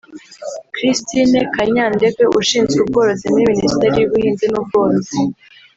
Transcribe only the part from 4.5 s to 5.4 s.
ubworozi